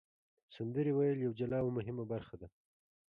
[0.55, 2.47] سندرې ویل یوه جلا او مهمه برخه ده.